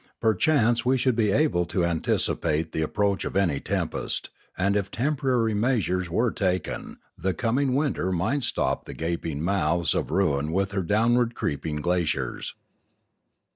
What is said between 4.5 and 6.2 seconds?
and if temporary measures